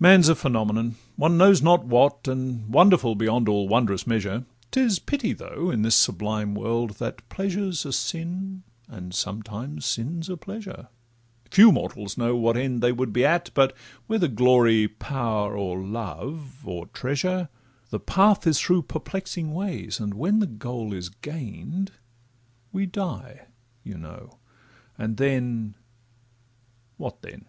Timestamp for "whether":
14.08-14.26